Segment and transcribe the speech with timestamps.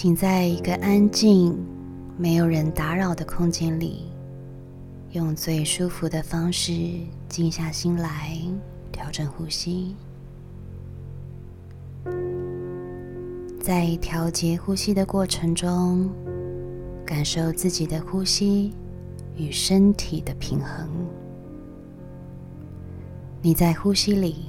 [0.00, 1.58] 请在一个安静、
[2.16, 4.04] 没有人打扰的空间里，
[5.10, 6.72] 用最舒服的方式
[7.28, 8.38] 静下心来，
[8.92, 9.96] 调整呼吸。
[13.60, 16.08] 在调节呼吸的过程中，
[17.04, 18.72] 感受自己的呼吸
[19.36, 20.88] 与身体的平衡。
[23.42, 24.44] 你在呼吸里，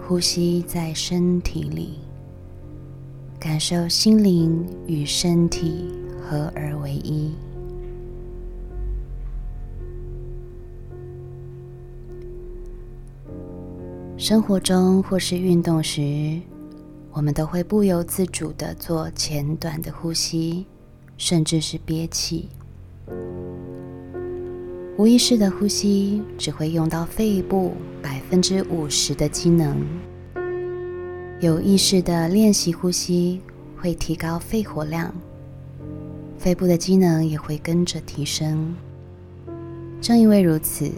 [0.00, 2.03] 呼吸在身体里。
[3.38, 7.32] 感受心灵与身体合而为一。
[14.16, 16.40] 生活中或是运动时，
[17.12, 20.64] 我们都会不由自主的做浅短的呼吸，
[21.18, 22.48] 甚至是憋气。
[24.96, 29.76] 无意识的呼吸只会用到肺部百分之五十的机能。
[31.40, 33.40] 有意识的练习呼吸，
[33.76, 35.12] 会提高肺活量，
[36.38, 38.74] 肺部的机能也会跟着提升。
[40.00, 40.90] 正因为如此，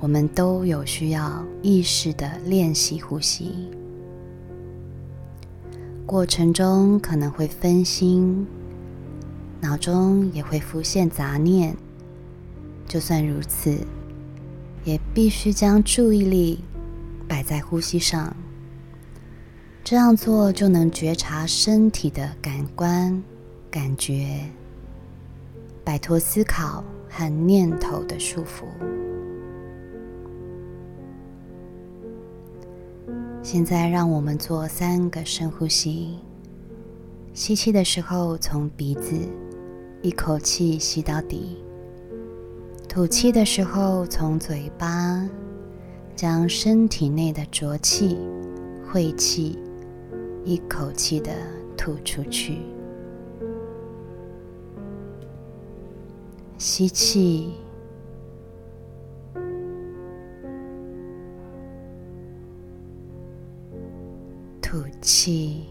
[0.00, 3.68] 我们都有需要意识的练习呼吸。
[6.04, 8.46] 过程中可能会分心，
[9.60, 11.74] 脑中也会浮现杂念。
[12.86, 13.78] 就算如此，
[14.84, 16.58] 也必须将注意力
[17.26, 18.36] 摆在呼吸上。
[19.88, 23.22] 这样做就能觉察身体的感官、
[23.70, 24.40] 感觉，
[25.84, 28.64] 摆脱思考和念头的束缚。
[33.44, 36.18] 现在，让我们做三个深呼吸。
[37.32, 39.12] 吸气的时候，从鼻子
[40.02, 41.62] 一口气吸到底；
[42.88, 45.24] 吐气的时候，从嘴巴
[46.16, 48.18] 将身体内的浊气、
[48.90, 49.56] 晦气。
[50.48, 51.32] 一口气的
[51.76, 52.58] 吐出去，
[56.56, 57.52] 吸气，
[64.62, 65.64] 吐气，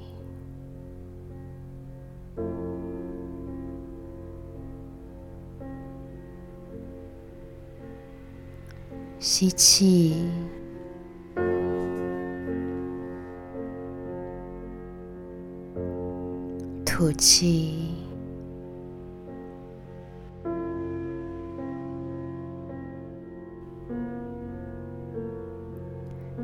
[9.19, 10.29] 吸气。
[17.05, 17.93] 吐气。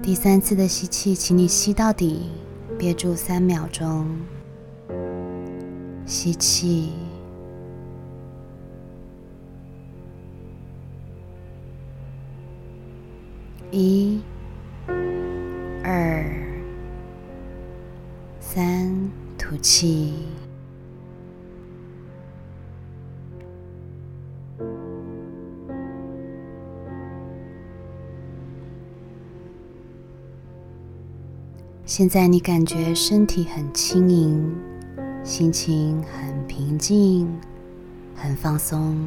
[0.03, 2.29] 第三次的吸气，请你吸到底，
[2.77, 4.05] 憋住三秒钟。
[6.05, 6.91] 吸气，
[13.71, 14.21] 一、
[15.83, 16.23] 二、
[18.39, 20.10] 三，吐气。
[31.85, 34.55] 现在你感觉身体很轻盈，
[35.23, 37.27] 心情很平静，
[38.15, 38.97] 很放松。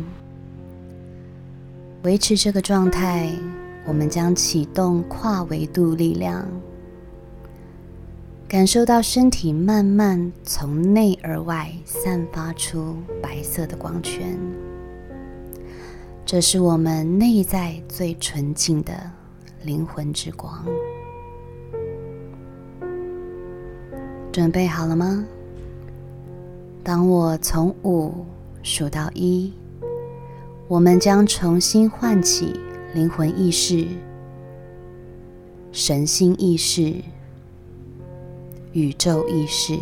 [2.02, 3.30] 维持这个状态，
[3.86, 6.46] 我们将启动跨维度力量，
[8.46, 14.38] 感受到身体慢慢从内而外散发出白色的光圈。
[16.26, 19.10] 这是我们内在最纯净的
[19.62, 20.62] 灵魂之光。
[24.34, 25.24] 准备好了吗？
[26.82, 28.26] 当我从五
[28.64, 29.52] 数到一，
[30.66, 32.58] 我们将重新唤起
[32.94, 33.86] 灵魂意识、
[35.70, 36.96] 神心意识、
[38.72, 39.78] 宇宙意识，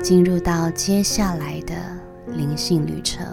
[0.00, 1.74] 进入到接下来的
[2.28, 3.26] 灵性旅程。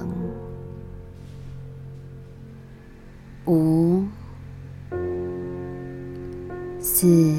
[3.46, 4.04] 五、
[6.80, 7.36] 四。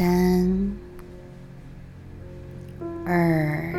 [0.00, 0.72] 三、
[3.04, 3.74] 二、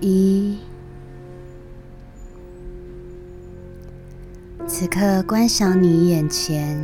[0.00, 0.58] 一，
[4.66, 6.76] 此刻观想你眼前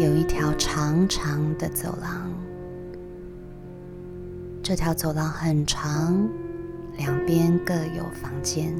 [0.00, 2.32] 有一条长长的走廊，
[4.64, 6.28] 这条走廊很长，
[6.96, 8.74] 两边各有房间，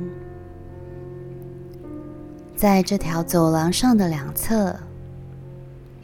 [2.57, 4.77] 在这条走廊上的两侧。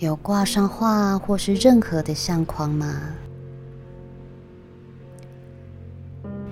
[0.03, 2.93] 有挂上画或是任何的相框吗？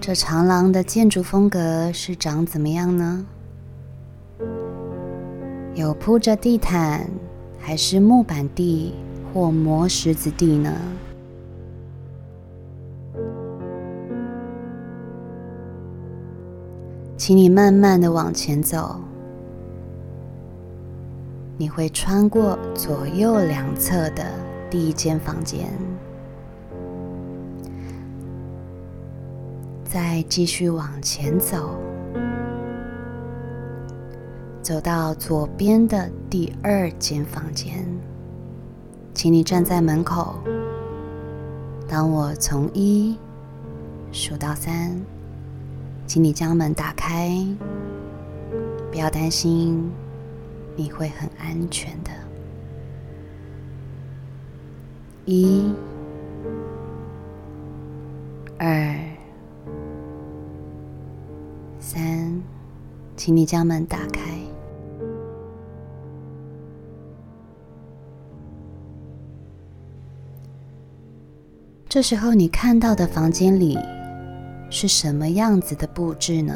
[0.00, 3.26] 这长廊的建筑风格是长怎么样呢？
[5.74, 7.10] 有铺着地毯，
[7.58, 8.94] 还是木板地，
[9.34, 10.72] 或磨石子地呢？
[17.16, 19.00] 请你慢慢的往前走，
[21.60, 24.24] 你会穿过左右两侧的
[24.70, 25.68] 第一间房间，
[29.84, 31.78] 再继续往前走，
[34.62, 37.86] 走到左边的第二间房间，
[39.12, 40.36] 请你站在门口，
[41.86, 43.18] 当我从一
[44.12, 44.98] 数到三。
[46.06, 47.46] 请你将门打开，
[48.90, 49.92] 不要担心，
[50.80, 52.10] 你会很安全的。
[55.26, 55.70] 一、
[58.56, 58.98] 二、
[61.78, 62.40] 三，
[63.14, 64.22] 请你将门打开。
[71.86, 73.78] 这时候，你看到的房间里。
[74.72, 76.54] 是什么样子的布置呢？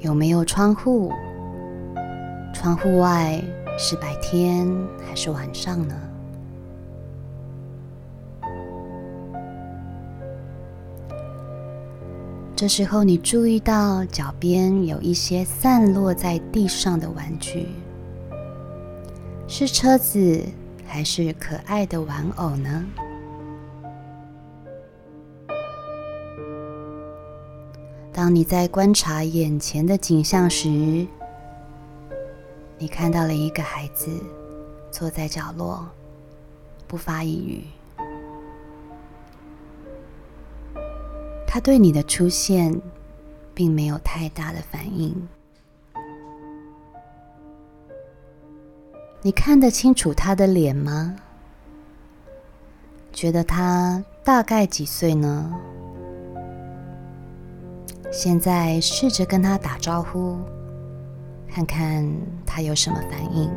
[0.00, 1.10] 有没有窗户？
[2.66, 3.40] 窗户外
[3.78, 4.66] 是白天
[5.06, 5.94] 还是晚上呢？
[12.56, 17.68] 这时候，你注意到脚边有一些散落在地上的玩具，
[19.46, 20.42] 是车子
[20.84, 22.84] 还是可爱的玩偶呢？
[28.12, 31.06] 当你在观察眼前的景象时，
[32.78, 34.10] 你看到了一个孩子
[34.90, 35.88] 坐在角落，
[36.86, 37.64] 不发一语。
[41.46, 42.78] 他对你的出现
[43.54, 45.26] 并没有太大的反应。
[49.22, 51.16] 你看得清楚他的脸吗？
[53.10, 55.50] 觉得他大概几岁呢？
[58.12, 60.38] 现在试着跟他打招呼，
[61.48, 62.06] 看看
[62.44, 63.50] 他有什么反应。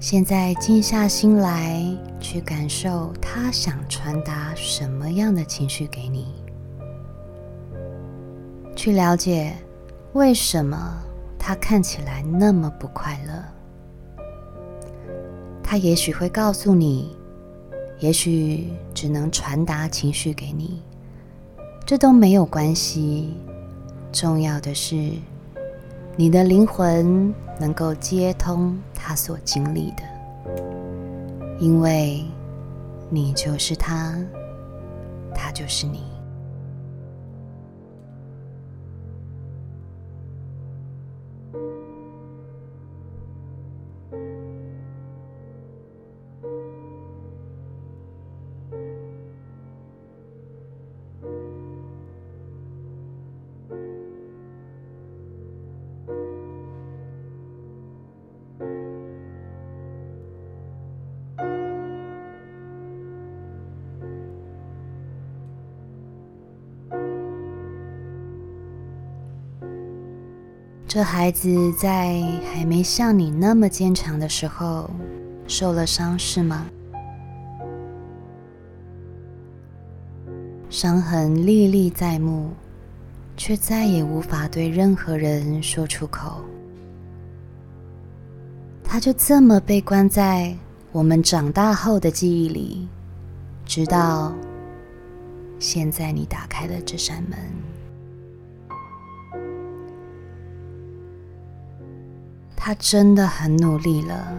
[0.00, 1.84] 现在静下心来，
[2.18, 6.34] 去感受他想传达什么样的情绪给你，
[8.74, 9.52] 去了解。
[10.14, 10.96] 为什么
[11.38, 13.57] 他看起来那么不快乐？
[15.70, 17.14] 他也许会告诉你，
[17.98, 20.80] 也许只能传达情绪给你，
[21.84, 23.34] 这都没有关系。
[24.10, 25.12] 重要的是，
[26.16, 30.56] 你的灵魂能够接通他所经历的，
[31.60, 32.24] 因为
[33.10, 34.18] 你就是他，
[35.34, 36.00] 他就是你。
[70.98, 72.20] 这孩子在
[72.52, 74.90] 还没像你那么坚强的时候
[75.46, 76.66] 受了伤，是吗？
[80.68, 82.50] 伤痕历历在目，
[83.36, 86.42] 却再也无法对任何人说出口。
[88.82, 90.52] 他就这么被关在
[90.90, 92.88] 我们长大后的记忆里，
[93.64, 94.34] 直到
[95.60, 97.38] 现在，你打开了这扇门。
[102.68, 104.30] 他真的很努力了，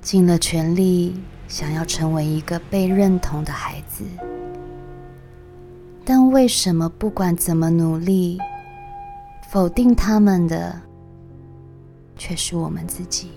[0.00, 4.04] 尽了全力，想要成为一个被认同的孩子。
[6.04, 8.38] 但为什么不管怎么努力，
[9.50, 10.80] 否定他们的
[12.16, 13.32] 却是我们自己？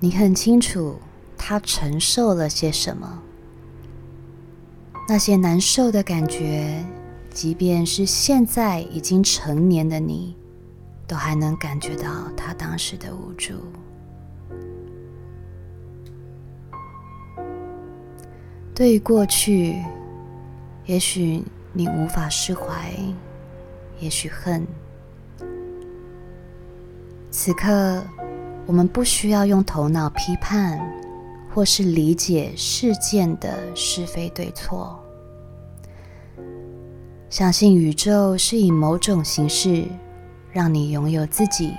[0.00, 0.96] 你很清楚
[1.36, 3.22] 他承受了些什么，
[5.06, 6.82] 那些难受的感觉，
[7.34, 10.34] 即便是现在已经成年的你。
[11.12, 13.52] 都还能感觉到他当时的无助。
[18.74, 19.76] 对于过去，
[20.86, 22.90] 也许你无法释怀，
[24.00, 24.66] 也许恨。
[27.30, 28.02] 此刻，
[28.64, 30.80] 我们不需要用头脑批判
[31.52, 34.98] 或是理解事件的是非对错。
[37.28, 39.84] 相信宇宙是以某种形式
[40.52, 41.74] 让你拥有自己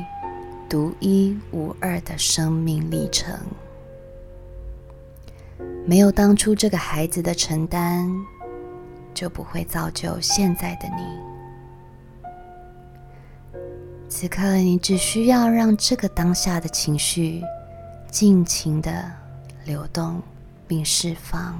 [0.67, 3.33] 独一无二的生命历程。
[5.85, 8.09] 没有当初这个孩子的承担，
[9.13, 11.03] 就不会造就现在的你。
[14.09, 17.41] 此刻，你只需要让这个当下的情绪
[18.09, 19.11] 尽情的
[19.65, 20.21] 流动
[20.67, 21.57] 并释放，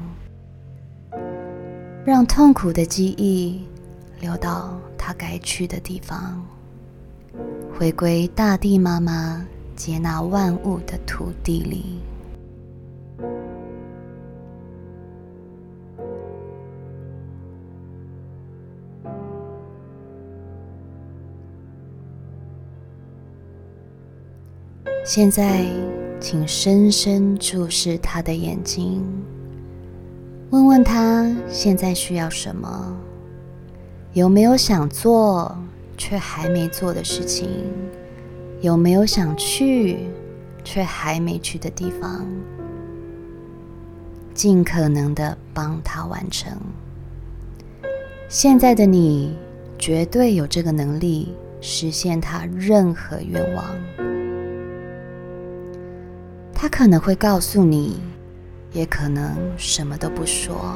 [2.05, 3.67] 让痛苦的记忆。
[4.22, 6.41] 流到它该去的地方，
[7.78, 12.00] 回归大地妈妈接纳万物的土地里。
[25.06, 25.66] 现在，
[26.18, 29.04] 请深深注视他的眼睛，
[30.50, 32.98] 问问他现在需要什么。
[34.13, 35.54] 有没有想做
[35.98, 37.50] 却还没做的事情？
[38.62, 40.00] 有没有想去
[40.64, 42.26] 却还没去的地方？
[44.34, 46.52] 尽可能的帮他完成。
[48.30, 49.38] 现在的你
[49.78, 53.66] 绝对有这个能力实现他任何愿望。
[56.54, 58.00] 他可能会告诉你，
[58.72, 60.76] 也可能什么都不说。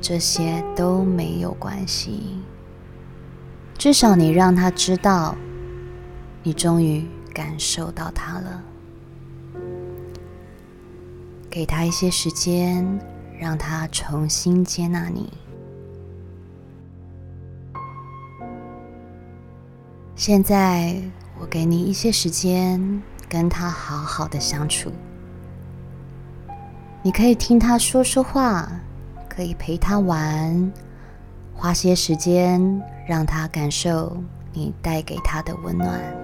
[0.00, 2.38] 这些都没有关系，
[3.76, 5.36] 至少你让他知道，
[6.42, 8.62] 你终于感受到他了。
[11.50, 12.86] 给他一些时间，
[13.38, 15.32] 让他重新接纳你。
[20.16, 20.96] 现在，
[21.38, 24.90] 我给你一些时间，跟他好好的相处。
[27.02, 28.70] 你可以听他说说话。
[29.26, 30.72] 可以陪他玩，
[31.52, 34.16] 花些时间让他感受
[34.52, 36.23] 你带给他的温暖。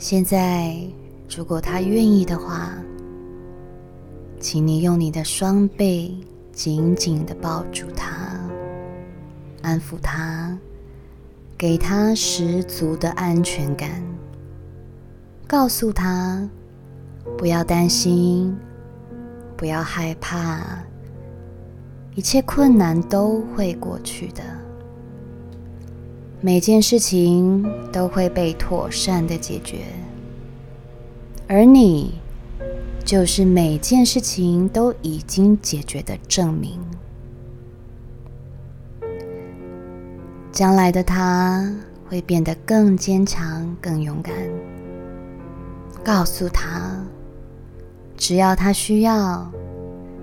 [0.00, 0.76] 现在，
[1.28, 2.72] 如果他愿意的话，
[4.38, 8.38] 请你用你的双臂紧紧的抱住他，
[9.60, 10.56] 安抚他，
[11.58, 13.90] 给他十足的安全感，
[15.48, 16.48] 告诉他
[17.36, 18.56] 不要担心，
[19.56, 20.78] 不要害怕，
[22.14, 24.42] 一切困难都会过去的。
[26.40, 29.78] 每件事情都会被妥善的解决，
[31.48, 32.14] 而你
[33.04, 36.78] 就是每件事情都已经解决的证明。
[40.52, 41.74] 将来的他
[42.08, 44.32] 会变得更坚强、更勇敢。
[46.04, 47.04] 告诉他，
[48.16, 49.50] 只要他需要，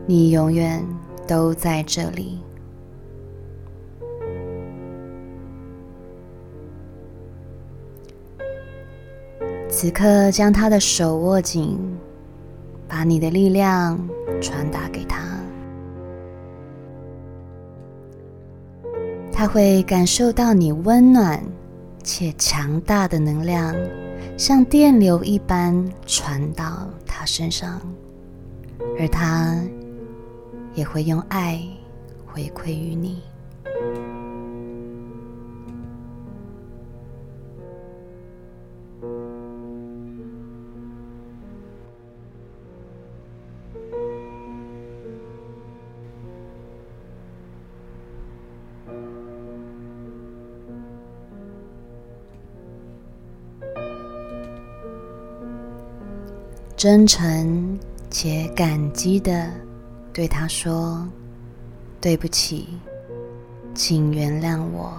[0.08, 0.82] 你永远
[1.28, 2.40] 都在这里。
[9.78, 11.78] 此刻，将他的手握紧，
[12.88, 14.00] 把你的力量
[14.42, 15.20] 传达给他。
[19.34, 21.44] 他会感受到你温暖
[22.04, 23.76] 且强大的能量，
[24.38, 27.82] 像电流一般传到他身上，
[28.98, 29.62] 而他
[30.74, 31.62] 也会用爱
[32.26, 33.22] 回馈于你。
[56.86, 57.80] 真诚
[58.12, 59.50] 且感激的
[60.14, 61.04] 对他说
[62.00, 62.68] 对不起
[63.74, 64.94] 请原谅我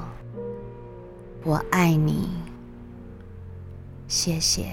[1.44, 2.28] 我爱你
[4.08, 4.66] 谢谢。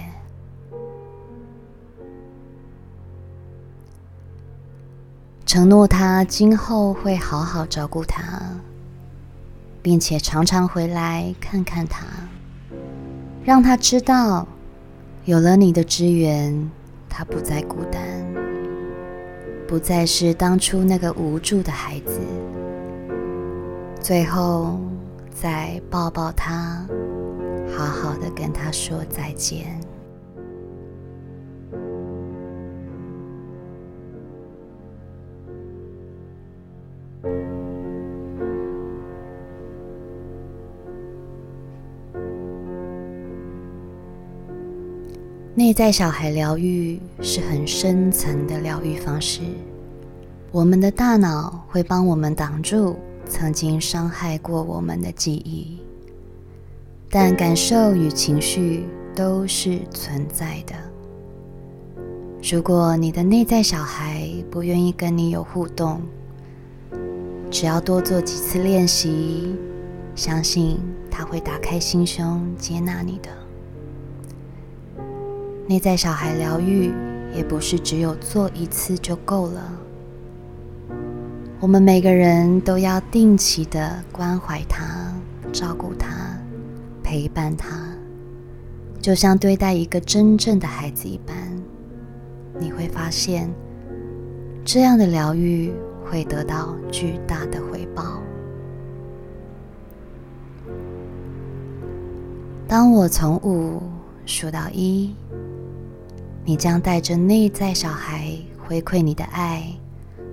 [5.46, 8.42] 承诺他今后会好好照顾他
[9.80, 12.04] 并且常常回来看看他
[13.44, 14.48] 让他知道
[15.26, 16.68] 有了你的支援
[17.16, 18.02] 他不再孤单，
[19.68, 22.18] 不再是当初那个无助的孩子。
[24.00, 24.80] 最后，
[25.30, 26.84] 再抱抱他，
[27.78, 29.80] 好好的跟他说再见。
[45.56, 49.40] 内在小孩疗愈是很深层的疗愈方式。
[50.50, 55.78] 我们的大脑会帮我们挡住曾经伤害过我们的记忆，
[57.08, 58.84] 但感受与情绪
[59.14, 60.74] 都是存在的。
[62.42, 66.00] 如果你的内在小孩不愿意跟你有互动，
[67.48, 69.54] 只要多做几次练习，
[70.16, 73.43] 相信他会打开心胸接纳你的。
[75.66, 76.92] 内在小孩疗愈
[77.34, 79.72] 也不是只有做一次就够了，
[81.58, 84.84] 我们每个人都要定期的关怀他、
[85.52, 86.38] 照顾他、
[87.02, 87.78] 陪伴他，
[89.00, 91.34] 就像对待一个真正的孩子一般。
[92.60, 93.50] 你会发现，
[94.66, 95.72] 这样的疗愈
[96.04, 98.20] 会得到巨大的回报。
[102.68, 103.82] 当我从五
[104.26, 105.14] 数到一。
[106.46, 109.66] 你将带着内在小孩回馈你的爱，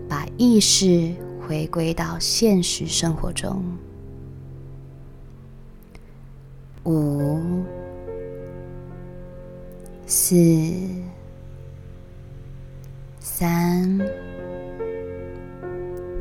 [0.10, 1.14] 把意识
[1.48, 3.64] 回归到现实生活中。
[6.84, 7.64] 五、
[10.06, 10.36] 四、
[13.22, 13.98] 三、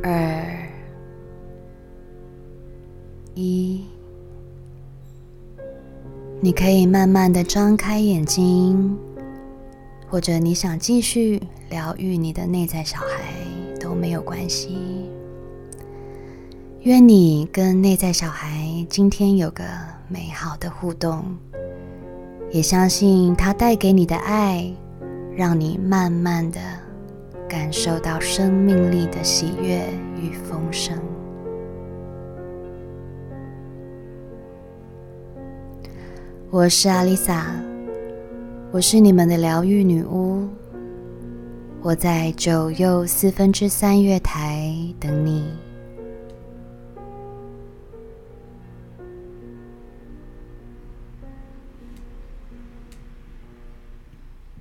[0.04, 0.68] 二、
[3.34, 3.84] 一，
[6.40, 8.96] 你可以慢慢的张开眼睛。
[10.10, 13.32] 或者你想继续疗愈你的内在小孩
[13.78, 15.08] 都没有关系。
[16.80, 19.62] 愿你跟内在小孩今天有个
[20.08, 21.24] 美好的互动，
[22.50, 24.68] 也相信他带给你的爱，
[25.36, 26.58] 让你慢慢的
[27.48, 29.86] 感受到生命力的喜悦
[30.20, 30.98] 与丰盛。
[36.50, 37.69] 我是阿丽萨。
[38.72, 40.48] 我是你们的疗愈女巫，
[41.82, 45.44] 我在九又四分之三月台等你。